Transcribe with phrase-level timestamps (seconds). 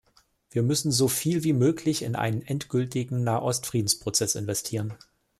[0.49, 4.95] Wir müssen so viel wie möglich in einen endgültigen Nahost-Friedensprozess investieren.